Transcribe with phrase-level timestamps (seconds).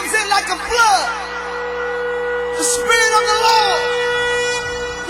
[0.00, 1.08] comes in like a flood,
[2.56, 3.82] the Spirit of the Lord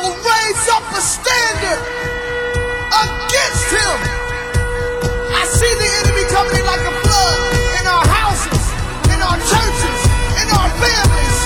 [0.02, 1.78] will raise up a standard
[2.90, 3.96] against him.
[5.30, 7.38] I see the enemy coming in like a flood
[7.78, 8.64] in our houses,
[9.14, 10.00] in our churches,
[10.42, 11.38] in our families.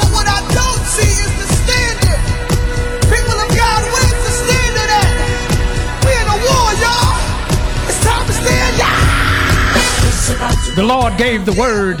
[0.00, 2.20] But what I don't see is the standard.
[3.12, 5.12] People of God, where's the standard at?
[6.08, 7.20] We in a war, y'all.
[7.84, 8.96] It's time to stand, y'all.
[10.74, 12.00] The Lord gave the word,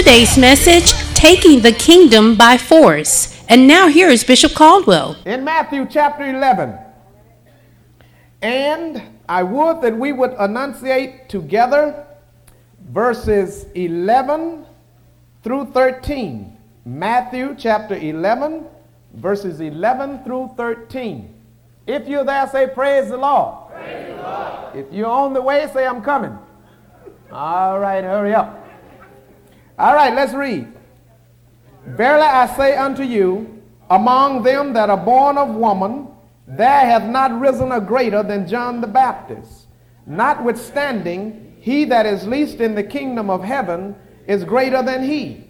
[0.00, 3.38] Today's message Taking the Kingdom by Force.
[3.50, 5.14] And now here is Bishop Caldwell.
[5.26, 6.74] in Matthew chapter 11.
[8.40, 12.06] And I would that we would enunciate together
[12.88, 14.64] verses 11
[15.42, 16.56] through 13.
[16.86, 18.64] Matthew chapter 11,
[19.12, 21.34] verses 11 through 13.
[21.86, 23.70] If you're there, say, Praise the Lord.
[24.74, 26.38] If you're on the way, say, I'm coming.
[27.30, 28.59] All right, hurry up.
[29.80, 30.70] All right, let's read.
[31.86, 36.08] Verily I say unto you, among them that are born of woman,
[36.46, 39.68] there hath not risen a greater than John the Baptist.
[40.04, 43.96] Notwithstanding, he that is least in the kingdom of heaven
[44.26, 45.48] is greater than he.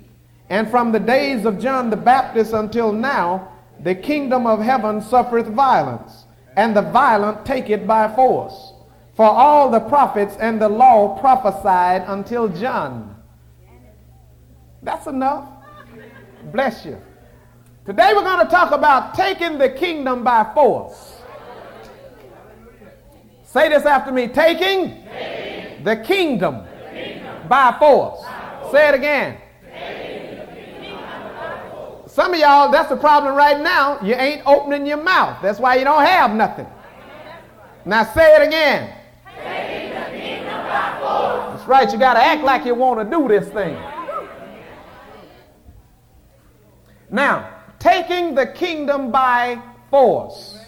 [0.49, 3.53] And from the days of John the Baptist until now,
[3.83, 8.75] the kingdom of heaven suffereth violence, and the violent take it by force.
[9.17, 13.17] For all the prophets and the law prophesied until John.
[14.83, 15.49] That's enough.
[16.53, 17.01] Bless you.
[17.85, 21.17] Today we're going to talk about taking the kingdom by force.
[23.45, 25.05] Say this after me taking,
[25.83, 26.65] the, kingdom
[27.49, 28.21] by force.
[28.71, 29.39] Say it again.
[32.07, 34.01] Some of y'all, that's the problem right now.
[34.03, 35.41] You ain't opening your mouth.
[35.43, 36.67] That's why you don't have nothing.
[37.85, 38.95] Now say it again.
[41.61, 41.93] That's right.
[41.93, 43.77] You got to act like you want to do this thing.
[47.11, 49.61] Now, taking the kingdom by
[49.91, 50.59] force.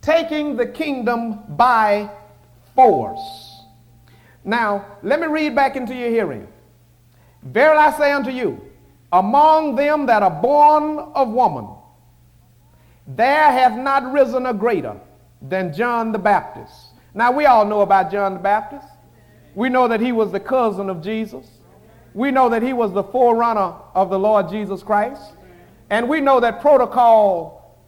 [0.00, 2.10] Taking the kingdom by
[2.74, 3.62] force.
[4.44, 6.48] Now, let me read back into your hearing.
[7.42, 8.60] Verily I say unto you,
[9.12, 11.68] among them that are born of woman,
[13.06, 14.96] there hath not risen a greater
[15.40, 16.74] than John the Baptist.
[17.14, 18.86] Now, we all know about John the Baptist.
[19.54, 21.46] We know that he was the cousin of Jesus.
[22.18, 25.22] We know that he was the forerunner of the Lord Jesus Christ.
[25.88, 27.78] And we know that protocol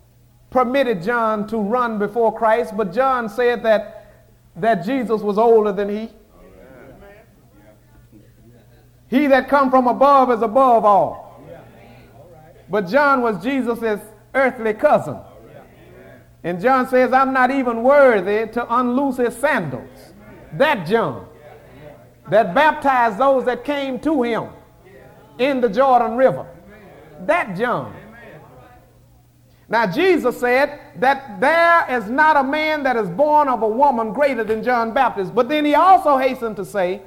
[0.51, 4.23] permitted John to run before Christ, but John said that,
[4.55, 6.11] that Jesus was older than he.
[9.09, 11.43] He that come from above is above all.
[12.69, 14.01] But John was Jesus'
[14.33, 15.17] earthly cousin.
[16.45, 20.15] And John says, I'm not even worthy to unloose his sandals.
[20.53, 21.27] That John
[22.31, 24.49] that baptized those that came to him
[25.39, 26.47] in the Jordan River.
[27.27, 27.95] That John.
[29.69, 34.13] Now, Jesus said that there is not a man that is born of a woman
[34.13, 35.33] greater than John Baptist.
[35.33, 37.03] But then he also hastened to say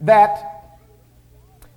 [0.00, 0.78] that,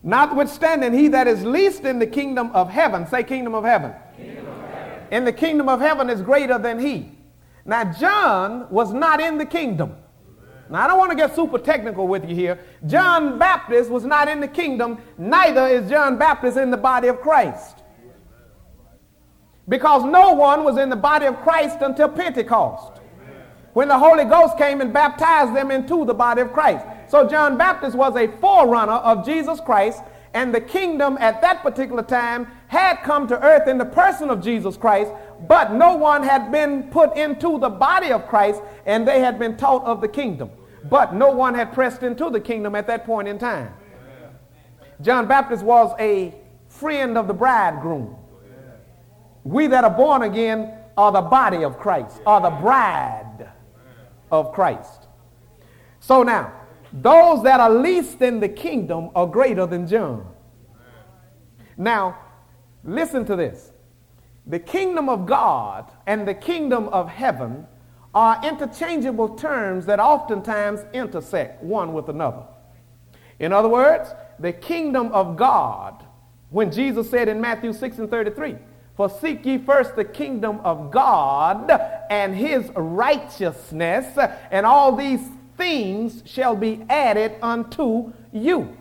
[0.04, 3.94] notwithstanding, he that is least in the kingdom of heaven, say, kingdom of heaven.
[4.16, 5.08] Kingdom of heaven.
[5.12, 7.12] In the kingdom of heaven is greater than he.
[7.66, 9.98] Now, John was not in the kingdom.
[10.72, 12.58] Now, I don't want to get super technical with you here.
[12.88, 17.20] John Baptist was not in the kingdom, neither is John Baptist in the body of
[17.20, 17.84] Christ.
[19.68, 23.02] Because no one was in the body of Christ until Pentecost,
[23.74, 26.86] when the Holy Ghost came and baptized them into the body of Christ.
[27.10, 30.02] So, John Baptist was a forerunner of Jesus Christ,
[30.34, 34.42] and the kingdom at that particular time had come to earth in the person of
[34.42, 35.12] Jesus Christ,
[35.50, 39.58] but no one had been put into the body of Christ, and they had been
[39.58, 40.50] taught of the kingdom.
[40.90, 43.74] But no one had pressed into the kingdom at that point in time.
[45.02, 46.34] John Baptist was a
[46.70, 48.16] friend of the bridegroom.
[49.44, 53.50] We that are born again are the body of Christ, are the bride.
[54.32, 55.08] of Christ.
[56.00, 56.54] So now,
[56.94, 60.26] those that are least in the kingdom are greater than John.
[61.78, 62.18] Now,
[62.84, 63.72] listen to this.
[64.48, 67.68] The kingdom of God and the kingdom of heaven
[68.14, 72.44] are interchangeable terms that oftentimes intersect one with another.
[73.40, 74.10] In other words,
[74.40, 76.04] the kingdom of God,
[76.50, 78.56] when Jesus said in Matthew 6 and 33,
[78.96, 81.72] For seek ye first the kingdom of God
[82.10, 84.18] and his righteousness,
[84.52, 85.22] and all these
[85.58, 88.76] things shall be added unto you.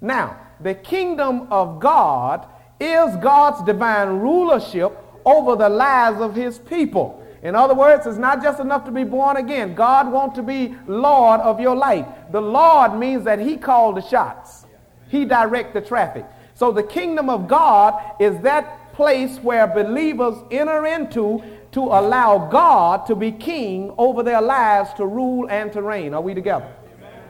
[0.00, 2.46] Now, the kingdom of God
[2.80, 7.24] is God's divine rulership over the lives of his people.
[7.42, 9.74] In other words, it's not just enough to be born again.
[9.74, 12.06] God wants to be Lord of your life.
[12.32, 14.66] The Lord means that he called the shots.
[15.08, 16.26] He direct the traffic.
[16.54, 23.06] So the kingdom of God is that place where believers enter into to allow God
[23.06, 26.14] to be king over their lives to rule and to reign.
[26.14, 26.74] Are we together?
[26.96, 27.22] Amen.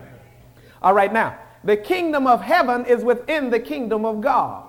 [0.81, 4.69] All right, now, the kingdom of heaven is within the kingdom of God.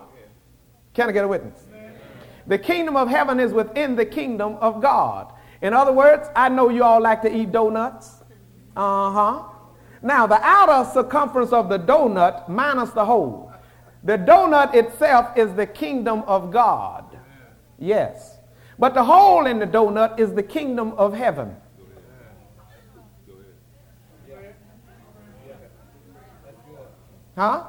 [0.93, 1.68] Can I get a witness?
[2.49, 5.31] The kingdom of heaven is within the kingdom of God.
[5.61, 8.23] In other words, I know you all like to eat donuts.
[8.75, 9.43] Uh huh.
[10.01, 13.53] Now, the outer circumference of the donut minus the hole.
[14.03, 17.19] The donut itself is the kingdom of God.
[17.77, 18.39] Yes.
[18.79, 21.55] But the hole in the donut is the kingdom of heaven.
[27.35, 27.63] Huh?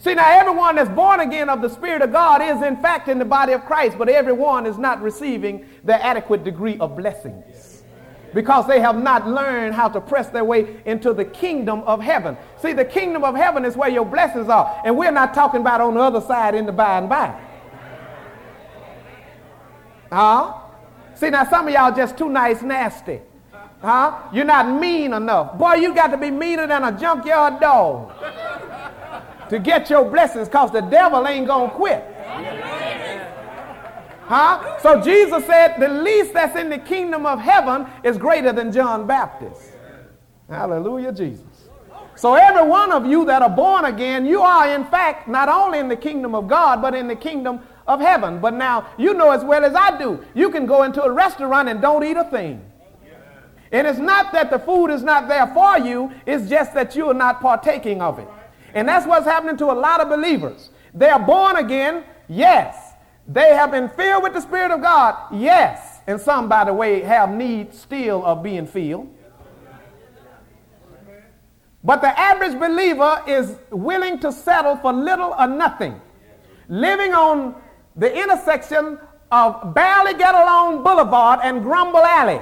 [0.00, 3.18] See, now everyone that's born again of the Spirit of God is in fact in
[3.18, 7.82] the body of Christ, but everyone is not receiving the adequate degree of blessings
[8.32, 12.36] because they have not learned how to press their way into the kingdom of heaven.
[12.62, 15.80] See, the kingdom of heaven is where your blessings are, and we're not talking about
[15.80, 17.40] on the other side in the by and by.
[20.12, 20.54] Huh?
[21.16, 23.20] See, now some of y'all just too nice nasty.
[23.82, 24.28] Huh?
[24.32, 25.58] You're not mean enough.
[25.58, 28.12] Boy, you got to be meaner than a junkyard dog
[29.48, 32.04] to get your blessings because the devil ain't going to quit.
[34.28, 34.78] Huh?
[34.80, 39.06] So Jesus said the least that's in the kingdom of heaven is greater than John
[39.06, 39.72] Baptist.
[40.50, 41.46] Hallelujah, Jesus.
[42.14, 45.78] So every one of you that are born again, you are in fact not only
[45.78, 48.40] in the kingdom of God, but in the kingdom of heaven.
[48.40, 51.68] But now you know as well as I do, you can go into a restaurant
[51.68, 52.60] and don't eat a thing.
[53.72, 57.08] And it's not that the food is not there for you, it's just that you
[57.08, 58.28] are not partaking of it.
[58.74, 60.70] And that's what's happening to a lot of believers.
[60.94, 62.92] They are born again, yes.
[63.26, 66.00] They have been filled with the Spirit of God, yes.
[66.06, 69.14] And some, by the way, have need still of being filled.
[71.84, 76.00] But the average believer is willing to settle for little or nothing,
[76.68, 77.54] living on
[77.96, 78.98] the intersection
[79.30, 82.40] of Barely Get Along Boulevard and Grumble Alley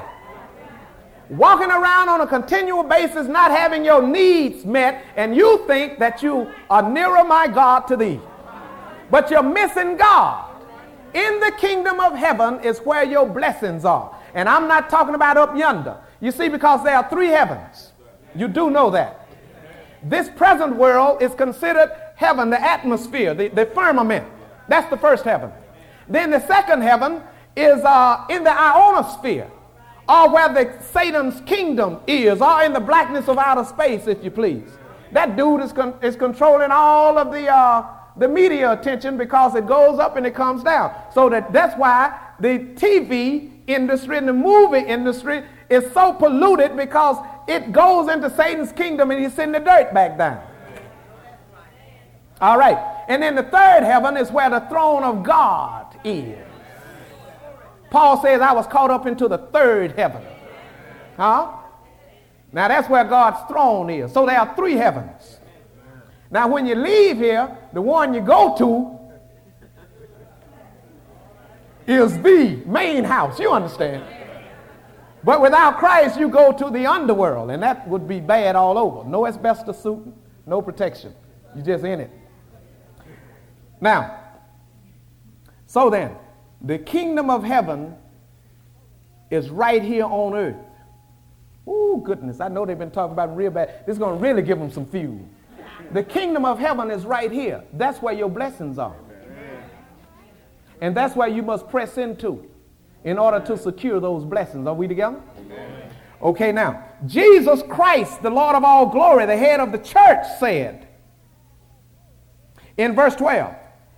[1.28, 6.22] walking around on a continual basis, not having your needs met, and you think that
[6.22, 8.20] you are nearer my God to thee.
[9.10, 10.50] But you're missing God.
[11.14, 14.14] In the kingdom of heaven is where your blessings are.
[14.34, 15.96] And I'm not talking about up yonder.
[16.20, 17.92] You see, because there are three heavens.
[18.34, 19.26] You do know that.
[20.02, 24.26] This present world is considered heaven, the atmosphere, the, the firmament.
[24.68, 25.50] That's the first heaven.
[26.08, 27.22] Then the second heaven
[27.56, 29.50] is uh, in the ionosphere
[30.08, 34.30] or where the Satan's kingdom is, or in the blackness of outer space, if you
[34.30, 34.68] please.
[35.12, 37.86] That dude is, con- is controlling all of the, uh,
[38.16, 40.94] the media attention because it goes up and it comes down.
[41.12, 47.16] So that, that's why the TV industry and the movie industry is so polluted because
[47.48, 50.42] it goes into Satan's kingdom and he's sending the dirt back down.
[52.40, 52.78] All right.
[53.08, 56.45] And then the third heaven is where the throne of God is.
[57.96, 60.22] Paul says, I was caught up into the third heaven.
[61.16, 61.50] Huh?
[62.52, 64.12] Now that's where God's throne is.
[64.12, 65.38] So there are three heavens.
[66.30, 68.98] Now when you leave here, the one you go to
[71.90, 73.40] is the main house.
[73.40, 74.04] You understand?
[75.24, 79.08] But without Christ, you go to the underworld, and that would be bad all over.
[79.08, 80.06] No asbestos suit,
[80.44, 81.14] no protection.
[81.54, 82.10] You're just in it.
[83.80, 84.20] Now,
[85.66, 86.14] so then,
[86.66, 87.94] the kingdom of heaven
[89.30, 90.56] is right here on earth.
[91.66, 92.40] Oh, goodness.
[92.40, 93.86] I know they've been talking about it real bad.
[93.86, 95.20] This is going to really give them some fuel.
[95.92, 97.64] The kingdom of heaven is right here.
[97.72, 98.96] That's where your blessings are.
[100.80, 102.44] And that's where you must press into
[103.04, 104.66] in order to secure those blessings.
[104.66, 105.20] Are we together?
[106.20, 110.88] Okay, now, Jesus Christ, the Lord of all glory, the head of the church, said
[112.76, 113.54] in verse 12,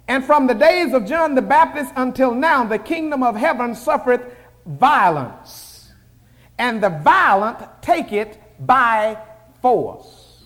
[0.09, 4.23] and from the days of John the Baptist until now, the kingdom of heaven suffereth
[4.65, 5.93] violence,
[6.59, 9.19] and the violent take it by
[9.61, 10.45] force.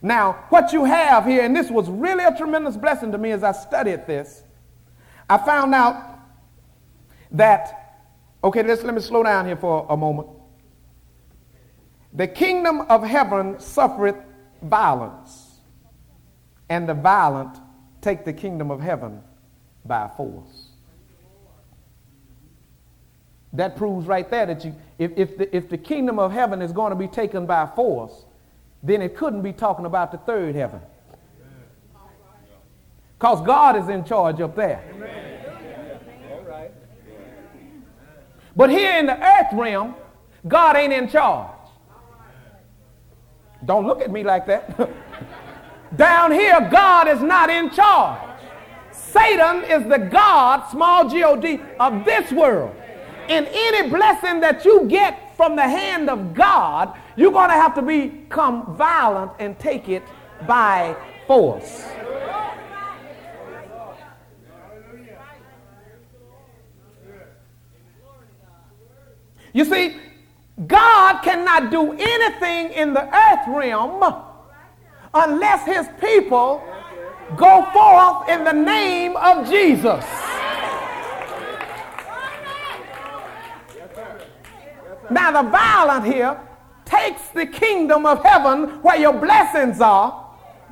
[0.00, 3.42] Now, what you have here, and this was really a tremendous blessing to me as
[3.42, 4.42] I studied this,
[5.28, 6.18] I found out
[7.32, 7.98] that,
[8.44, 10.28] okay, let's, let me slow down here for a moment.
[12.12, 14.16] The kingdom of heaven suffereth
[14.62, 15.58] violence,
[16.68, 17.58] and the violent
[18.02, 19.22] take the kingdom of heaven
[19.86, 20.66] by force.
[23.54, 26.72] That proves right there that you, if, if, the, if the kingdom of heaven is
[26.72, 28.24] going to be taken by force,
[28.82, 30.80] then it couldn't be talking about the third heaven.
[33.18, 34.82] Because God is in charge up there.
[38.56, 39.94] But here in the earth realm,
[40.46, 41.50] God ain't in charge.
[43.64, 44.90] Don't look at me like that.
[45.96, 48.20] Down here, God is not in charge.
[48.90, 52.74] Satan is the God, small G O D, of this world.
[53.28, 57.74] And any blessing that you get from the hand of God, you're going to have
[57.74, 60.02] to become violent and take it
[60.46, 60.96] by
[61.26, 61.84] force.
[69.52, 69.96] You see,
[70.66, 74.31] God cannot do anything in the earth realm
[75.14, 76.62] unless his people
[77.36, 80.04] go forth in the name of Jesus.
[85.10, 86.40] Now, the violent here
[86.84, 90.22] takes the kingdom of heaven where your blessings are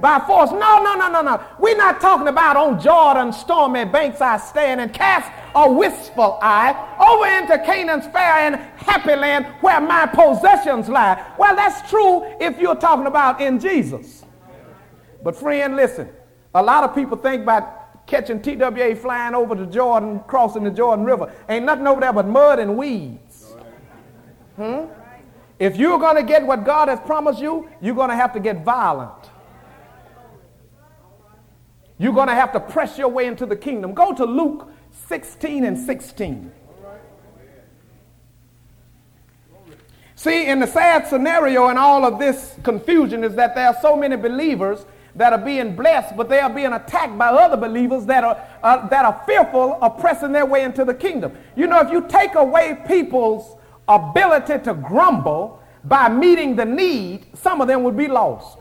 [0.00, 0.50] by force.
[0.50, 1.42] No, no, no, no, no.
[1.58, 6.72] We're not talking about on Jordan stormy banks I stand and cast a wistful eye
[6.98, 11.22] over into Canaan's fair and happy land where my possessions lie.
[11.38, 14.19] Well, that's true if you're talking about in Jesus.
[15.22, 16.08] But friend, listen.
[16.54, 21.04] A lot of people think about catching TWA flying over the Jordan, crossing the Jordan
[21.04, 21.32] River.
[21.48, 23.54] Ain't nothing over there but mud and weeds.
[24.56, 24.86] Hmm?
[25.58, 28.40] If you're going to get what God has promised you, you're going to have to
[28.40, 29.30] get violent.
[31.98, 33.92] You're going to have to press your way into the kingdom.
[33.92, 34.72] Go to Luke
[35.08, 36.52] 16 and 16.
[40.14, 43.96] See, in the sad scenario in all of this confusion is that there are so
[43.96, 44.84] many believers
[45.16, 48.86] that are being blessed, but they are being attacked by other believers that are, uh,
[48.88, 51.36] that are fearful of pressing their way into the kingdom.
[51.56, 53.56] You know, if you take away people's
[53.88, 58.58] ability to grumble by meeting the need, some of them would be lost.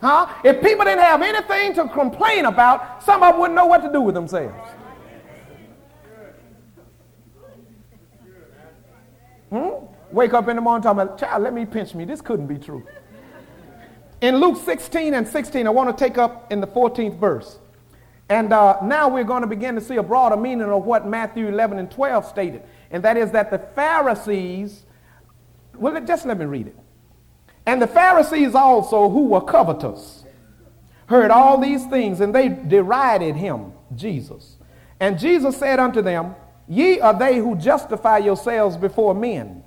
[0.00, 0.28] Huh?
[0.44, 3.90] If people didn't have anything to complain about, some of them wouldn't know what to
[3.90, 4.70] do with themselves.
[9.50, 9.86] Hmm?
[10.12, 12.04] Wake up in the morning talking about, child, let me pinch me.
[12.04, 12.86] This couldn't be true.
[14.24, 17.58] In Luke 16 and 16, I want to take up in the 14th verse.
[18.30, 21.46] And uh, now we're going to begin to see a broader meaning of what Matthew
[21.46, 22.62] 11 and 12 stated.
[22.90, 24.86] And that is that the Pharisees,
[25.74, 26.76] well, just let me read it.
[27.66, 30.24] And the Pharisees also, who were covetous,
[31.04, 34.56] heard all these things, and they derided him, Jesus.
[35.00, 36.34] And Jesus said unto them,
[36.66, 39.62] Ye are they who justify yourselves before men,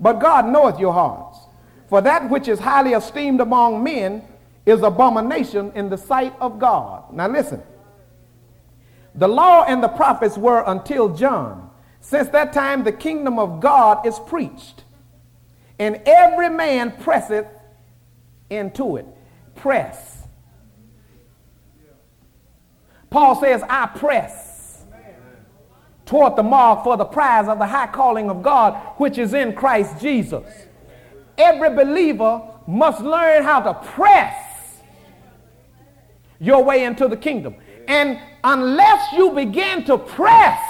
[0.00, 1.27] but God knoweth your hearts.
[1.88, 4.22] For that which is highly esteemed among men
[4.66, 7.12] is abomination in the sight of God.
[7.12, 7.62] Now listen.
[9.14, 11.70] The law and the prophets were until John.
[12.00, 14.84] Since that time, the kingdom of God is preached
[15.78, 17.46] and every man presseth
[18.50, 19.06] into it.
[19.54, 20.24] Press.
[23.10, 24.84] Paul says, I press
[26.04, 29.54] toward the mark for the prize of the high calling of God, which is in
[29.54, 30.44] Christ Jesus.
[31.38, 34.34] Every believer must learn how to press
[36.40, 37.54] your way into the kingdom.
[37.86, 40.60] And unless you begin to press,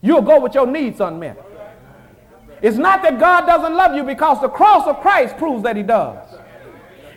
[0.00, 1.44] you'll go with your needs unmet.
[2.62, 5.82] It's not that God doesn't love you because the cross of Christ proves that he
[5.82, 6.16] does.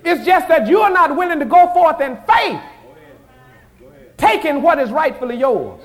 [0.04, 2.62] It's just that you are not willing to go forth in faith,
[4.18, 5.82] taking what is rightfully yours.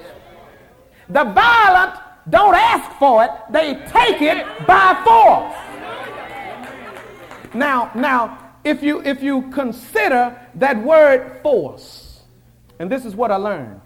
[1.09, 1.99] The violent
[2.29, 5.66] don't ask for it, they take it by force.
[7.57, 12.21] Now, now, if you if you consider that word force,
[12.79, 13.81] and this is what I learned.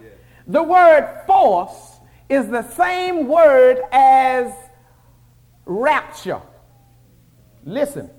[0.46, 4.52] The word force is the same word as
[5.64, 6.40] rapture.
[7.64, 8.10] Listen,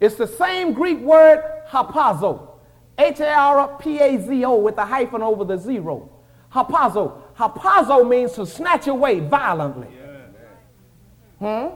[0.00, 2.52] it's the same Greek word harpazo,
[2.96, 6.08] H A R P A Z O with a hyphen over the zero.
[6.52, 7.20] Harpazo.
[7.36, 9.88] Harpazo means to snatch away violently.
[11.38, 11.68] Hmm?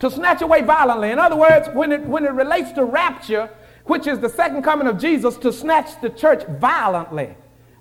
[0.00, 1.10] To snatch away violently.
[1.10, 3.48] In other words, when it, when it relates to rapture,
[3.84, 7.34] which is the second coming of Jesus, to snatch the church violently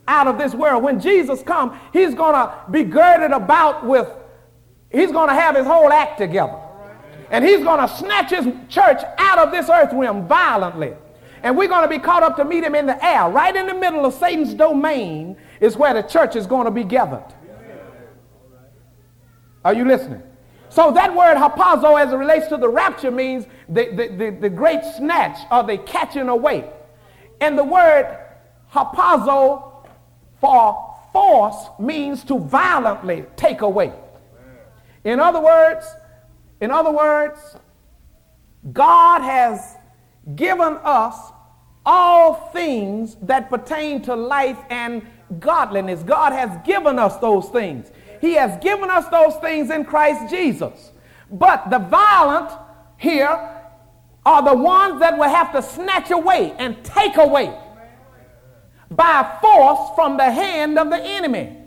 [0.07, 0.83] out of this world.
[0.83, 4.07] When Jesus comes, he's going to be girded about with
[4.93, 6.59] He's going to have his whole act together.
[7.31, 10.93] And he's going to snatch his church out of this earth realm violently.
[11.41, 13.27] And we're going to be caught up to meet him in the air.
[13.27, 16.83] Right in the middle of Satan's domain is where the church is going to be
[16.83, 17.25] gathered.
[19.65, 20.21] Are you listening?
[20.73, 24.49] So that word harpazo as it relates to the rapture means the, the, the, the
[24.49, 26.67] great snatch or the catching away.
[27.39, 28.17] And the word
[28.71, 29.85] harpazo
[30.41, 33.93] for force means to violently take away.
[35.03, 35.85] In other words,
[36.59, 37.55] in other words,
[38.71, 39.75] God has
[40.35, 41.15] given us
[41.85, 45.05] all things that pertain to life and
[45.39, 46.01] godliness.
[46.01, 47.91] God has given us those things.
[48.23, 50.91] He has given us those things in Christ Jesus.
[51.29, 52.51] But the violent
[52.95, 53.37] here
[54.25, 57.53] are the ones that will have to snatch away and take away
[58.89, 61.57] by force from the hand of the enemy.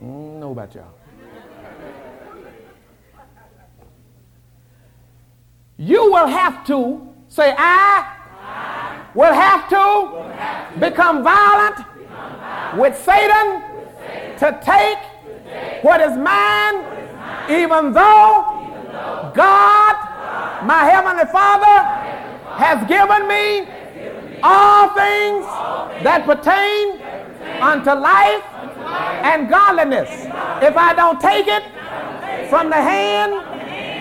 [0.00, 0.94] Mm, know about y'all.
[5.76, 11.76] You will have to say, I, I will, have to, will have to become violent,
[11.76, 11.93] become violent
[12.76, 13.62] with, Satan
[14.38, 14.98] to take,
[15.82, 16.76] what is mine,
[17.50, 19.96] even, though God,
[20.64, 21.76] my Heavenly Father,
[22.56, 23.68] has given me,
[24.42, 25.46] all, things
[26.04, 27.00] that pertain,
[27.60, 28.44] unto, life.
[29.24, 30.10] And godliness.
[30.62, 31.64] If I don't take it
[32.50, 33.32] from the hand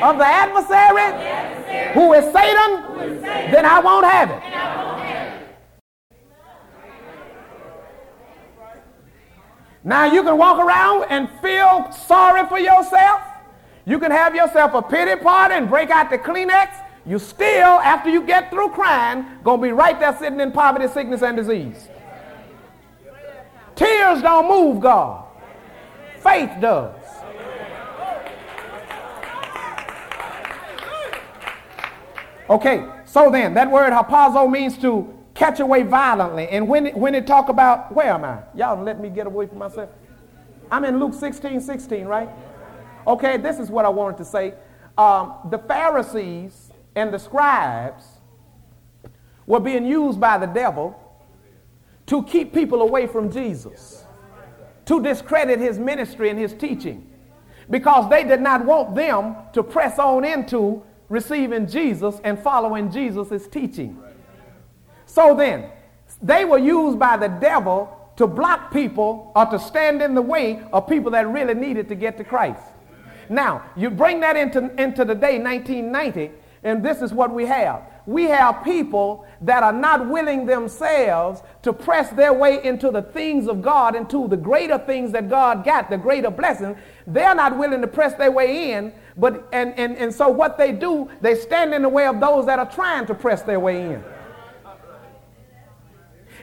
[0.03, 1.07] of the adversary,
[1.93, 2.83] who is Satan,
[3.51, 4.43] then I won't have it.
[9.83, 13.21] Now you can walk around and feel sorry for yourself.
[13.85, 16.69] You can have yourself a pity party and break out the Kleenex.
[17.05, 21.21] You still, after you get through crying, gonna be right there sitting in poverty, sickness,
[21.21, 21.89] and disease.
[23.75, 25.25] Tears don't move God.
[26.19, 26.95] Faith does.
[32.49, 36.47] Okay, so then that word harpazo means to catch away violently.
[36.49, 38.39] And when it, when it talk about, where am I?
[38.55, 39.89] Y'all let me get away from myself.
[40.71, 42.29] I'm in Luke 16, 16, right?
[43.05, 44.53] Okay, this is what I wanted to say.
[44.97, 48.05] Um, the Pharisees and the scribes
[49.45, 50.99] were being used by the devil
[52.05, 54.05] to keep people away from Jesus,
[54.85, 57.09] to discredit his ministry and his teaching,
[57.69, 63.47] because they did not want them to press on into receiving Jesus and following Jesus'
[63.47, 64.01] teaching.
[65.13, 65.69] So then,
[66.23, 70.63] they were used by the devil to block people or to stand in the way
[70.73, 72.63] of people that really needed to get to Christ.
[73.29, 76.31] Now, you bring that into, into the day 1990,
[76.63, 77.83] and this is what we have.
[78.07, 83.47] We have people that are not willing themselves to press their way into the things
[83.47, 86.75] of God, into the greater things that God got, the greater blessings.
[87.05, 90.71] They're not willing to press their way in but and, and, and so what they
[90.71, 93.93] do, they stand in the way of those that are trying to press their way
[93.93, 94.03] in.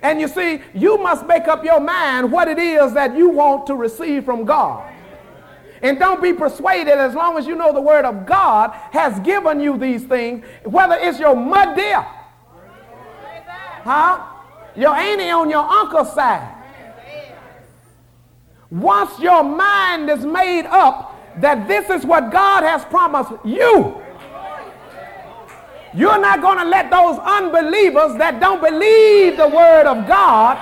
[0.02, 3.66] And you see, you must make up your mind what it is that you want
[3.66, 4.92] to receive from God.
[5.82, 9.60] And don't be persuaded as long as you know the word of God has given
[9.60, 11.78] you these things, whether it's your mud
[13.84, 14.26] huh?
[14.76, 16.56] Your auntie on your uncle's side.
[18.70, 24.00] Once your mind is made up that this is what God has promised you.
[25.92, 30.55] You're not going to let those unbelievers that don't believe the word of God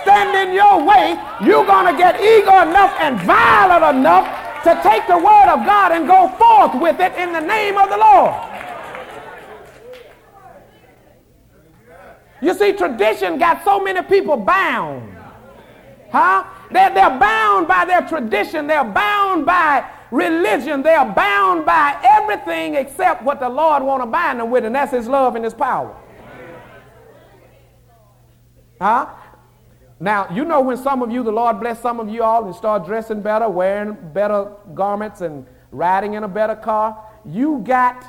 [0.00, 1.20] stand in your way.
[1.44, 4.24] You're going to get eager enough and violent enough
[4.64, 7.90] to take the word of God and go forth with it in the name of
[7.90, 8.34] the Lord.
[12.42, 15.14] You see, tradition got so many people bound.
[16.10, 16.44] Huh?
[16.70, 18.66] They're, they're bound by their tradition.
[18.66, 24.06] They're bound by religion, they are bound by everything except what the Lord want to
[24.06, 25.94] bind them with, and that's his love and his power.
[28.80, 29.06] Huh?
[29.98, 32.54] Now, you know when some of you, the Lord bless some of you all and
[32.54, 38.04] start dressing better, wearing better garments, and riding in a better car, you got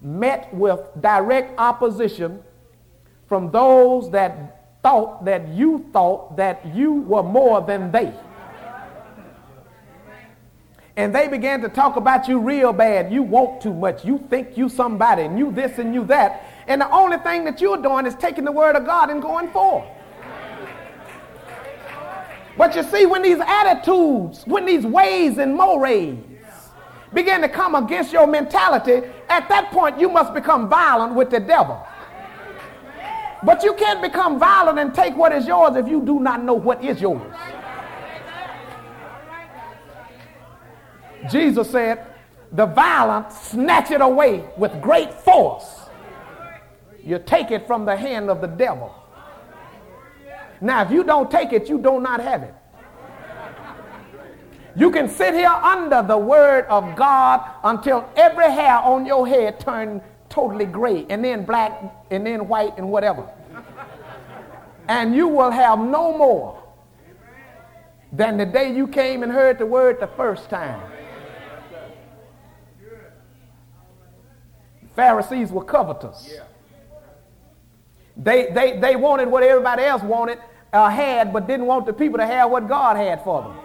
[0.00, 2.42] met with direct opposition
[3.26, 8.12] from those that thought that you thought that you were more than they
[10.96, 13.12] and they began to talk about you real bad.
[13.12, 14.04] You want too much.
[14.04, 16.46] You think you somebody, and you this and you that.
[16.66, 19.50] And the only thing that you're doing is taking the word of God and going
[19.50, 19.84] forth.
[22.56, 26.16] But you see, when these attitudes, when these ways and mores
[27.12, 31.40] begin to come against your mentality, at that point you must become violent with the
[31.40, 31.84] devil.
[33.42, 36.54] But you can't become violent and take what is yours if you do not know
[36.54, 37.34] what is yours.
[41.30, 42.06] Jesus said,
[42.52, 45.80] The violent snatch it away with great force.
[47.02, 48.94] You take it from the hand of the devil.
[50.60, 52.54] Now, if you don't take it, you do not have it.
[54.76, 59.60] You can sit here under the word of God until every hair on your head
[59.60, 63.28] turn totally gray and then black and then white and whatever.
[64.88, 66.60] And you will have no more
[68.12, 70.80] than the day you came and heard the word the first time.
[74.96, 76.32] Pharisees were covetous.
[78.16, 80.38] They, they, they wanted what everybody else wanted,
[80.72, 83.56] uh, had, but didn't want the people to have what God had for them.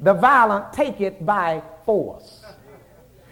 [0.00, 2.44] The violent take it by force.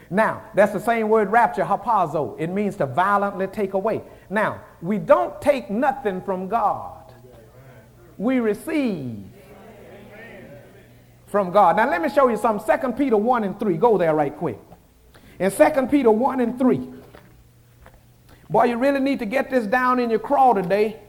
[0.08, 2.36] Now, that's the same word rapture, harpazo.
[2.38, 4.02] It means to violently take away.
[4.30, 7.12] Now, we don't take nothing from God.
[8.16, 9.24] We receive
[11.26, 11.76] from God.
[11.76, 12.80] Now, let me show you something.
[12.80, 13.76] 2 Peter 1 and 3.
[13.76, 14.58] Go there right quick.
[15.38, 16.88] In 2 Peter 1 and 3.
[18.48, 21.00] Boy, you really need to get this down in your crawl today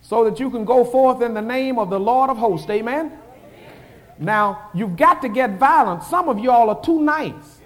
[0.00, 2.68] so that you can go forth in the name of the Lord of hosts.
[2.70, 3.12] Amen?
[4.18, 6.04] Now, you've got to get violent.
[6.04, 7.60] Some of y'all are too nice.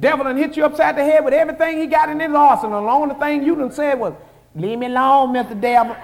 [0.00, 2.78] Devil done hit you upside the head with everything he got in his arsenal.
[2.78, 4.14] And the only thing you done said was,
[4.54, 5.58] leave me alone, Mr.
[5.58, 5.96] Devil.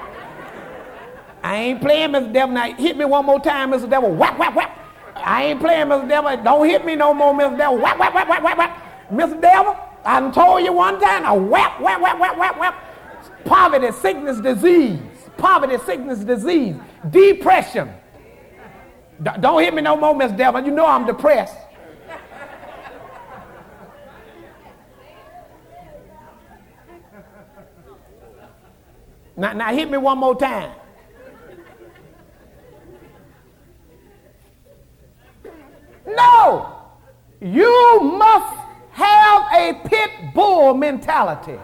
[1.42, 2.32] I ain't playing, Mr.
[2.32, 2.54] Devil.
[2.54, 3.88] Now hit me one more time, Mr.
[3.88, 4.14] Devil.
[4.14, 4.87] Whap, whap, whap.
[5.24, 6.08] I ain't playing, Mr.
[6.08, 6.44] Devil.
[6.44, 7.56] Don't hit me no more, Mr.
[7.56, 7.78] Devil.
[7.78, 9.10] Whap, whap, whap, whap, whap, whap.
[9.10, 9.40] Mr.
[9.40, 11.22] Devil, I told you one time.
[11.22, 13.44] Now whap, whap, whap, whap, whap, whap.
[13.44, 14.98] Poverty, sickness, disease.
[15.36, 16.76] Poverty, sickness, disease.
[17.10, 17.90] Depression.
[19.22, 20.36] D- don't hit me no more, Mr.
[20.36, 20.64] Devil.
[20.64, 21.56] You know I'm depressed.
[29.36, 30.72] Now, now hit me one more time.
[36.16, 36.74] No!
[37.40, 38.56] You must
[38.92, 41.58] have a pit bull mentality.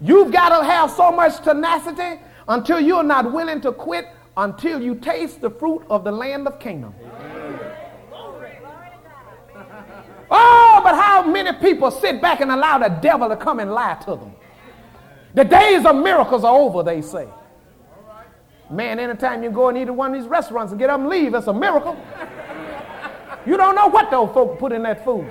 [0.00, 4.06] You've got to have so much tenacity until you're not willing to quit
[4.36, 6.94] until you taste the fruit of the land of Canaan.
[10.34, 13.94] Oh, but how many people sit back and allow the devil to come and lie
[14.04, 14.32] to them?
[15.34, 17.28] The days of miracles are over, they say.
[18.70, 21.08] Man, anytime you go and eat at one of these restaurants and get up and
[21.08, 21.96] leave, it's a miracle.
[23.44, 25.30] You don't know what those folks put in that food.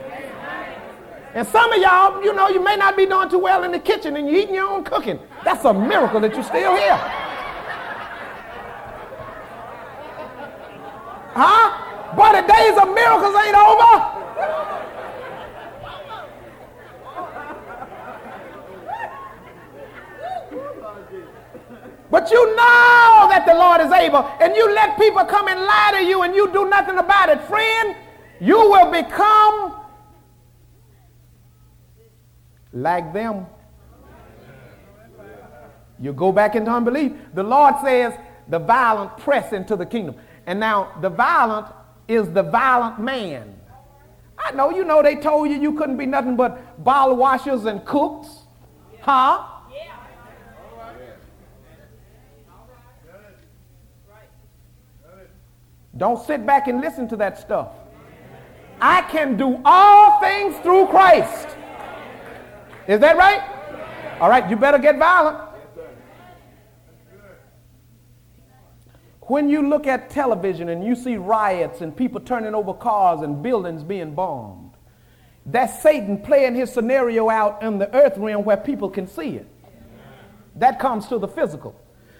[1.34, 3.80] And some of y'all, you know, you may not be doing too well in the
[3.80, 5.18] kitchen and you're eating your own cooking.
[5.46, 6.98] That's a miracle that you're still here.
[11.34, 12.14] Huh?
[12.18, 14.22] But the days of miracles ain't over.
[22.12, 25.94] But you know that the Lord is able, and you let people come and lie
[25.96, 27.96] to you, and you do nothing about it, friend,
[28.42, 29.80] you will become
[32.74, 33.48] like them.
[36.00, 37.14] You go back into unbelief.
[37.34, 38.14] The Lord says,
[38.48, 40.16] the violent press into the kingdom.
[40.46, 41.68] And now, the violent
[42.08, 43.56] is the violent man.
[44.38, 47.86] I know, you know, they told you you couldn't be nothing but bottle washers and
[47.86, 48.28] cooks.
[49.02, 49.48] Huh?
[55.98, 57.70] Don't sit back and listen to that stuff.
[58.80, 61.48] I can do all things through Christ.
[62.88, 64.20] Is that right?
[64.20, 65.50] All right, you better get violent.
[69.22, 73.42] When you look at television and you see riots and people turning over cars and
[73.42, 74.72] buildings being bombed,
[75.46, 79.48] that's Satan playing his scenario out in the earth realm where people can see it.
[80.56, 81.76] That comes to the physical.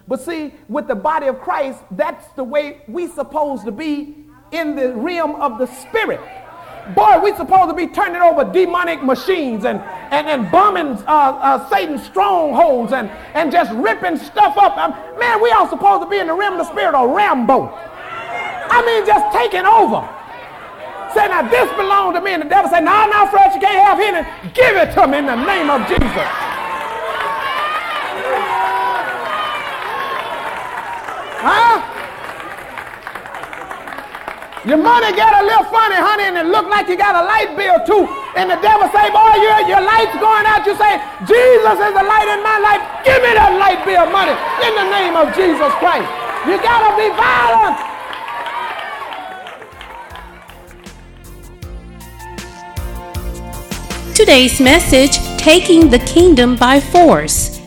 [0.08, 4.16] But see, with the body of Christ, that's the way we supposed to be
[4.52, 6.20] in the realm of the spirit.
[6.96, 11.70] Boy, we supposed to be turning over demonic machines and, and, and bombing uh, uh,
[11.70, 14.78] Satan's strongholds and, and just ripping stuff up.
[14.78, 17.70] Um, man, we all supposed to be in the realm of the spirit of Rambo.
[17.70, 20.02] I mean, just taking over.
[21.14, 22.34] Say, now this belongs to me.
[22.34, 24.52] And the devil said, no, no, Fred, you can't have any.
[24.54, 26.51] Give it to me in the name of Jesus.
[31.42, 31.82] Huh?
[34.64, 37.58] Your money get a little funny, honey, and it look like you got a light
[37.58, 38.06] bill too.
[38.38, 40.62] And the devil say, boy, your, your light's going out.
[40.70, 42.82] You say, Jesus is the light in my life.
[43.02, 46.06] Give me that light bill money in the name of Jesus Christ.
[46.46, 47.92] You got to be violent.
[54.14, 57.61] Today's message Taking the Kingdom by Force.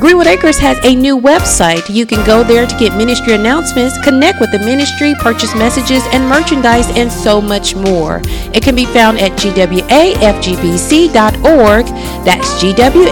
[0.00, 1.88] Greenwood Acres has a new website.
[1.88, 6.28] You can go there to get ministry announcements, connect with the ministry, purchase messages and
[6.28, 8.20] merchandise, and so much more.
[8.52, 9.86] It can be found at gwafgbc.org.
[12.24, 13.04] That's gwafgbc.org.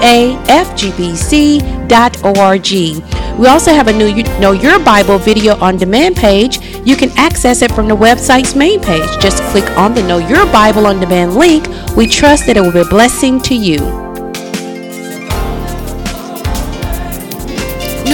[3.38, 6.58] We also have a new Know Your Bible video on demand page.
[6.86, 9.08] You can access it from the website's main page.
[9.20, 11.66] Just click on the Know Your Bible on demand link.
[11.96, 14.01] We trust that it will be a blessing to you.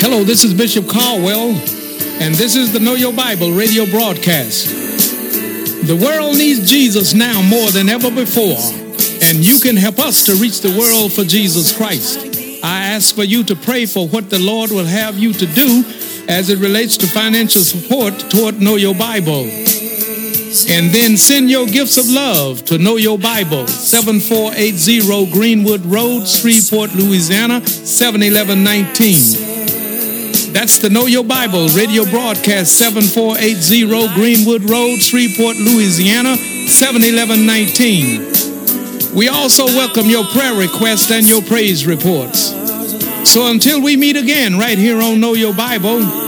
[0.00, 1.50] Hello, this is Bishop Caldwell,
[2.20, 4.68] and this is the Know Your Bible radio broadcast.
[4.68, 8.58] The world needs Jesus now more than ever before,
[9.22, 12.20] and you can help us to reach the world for Jesus Christ.
[12.62, 15.84] I ask for you to pray for what the Lord will have you to do
[16.28, 19.67] as it relates to financial support toward Know Your Bible.
[20.48, 26.94] And then send your gifts of love to Know Your Bible, 7480 Greenwood Road, Shreveport,
[26.94, 30.54] Louisiana, 71119.
[30.54, 39.14] That's the Know Your Bible radio broadcast, 7480 Greenwood Road, Shreveport, Louisiana, 71119.
[39.14, 42.54] We also welcome your prayer requests and your praise reports.
[43.30, 46.27] So until we meet again right here on Know Your Bible,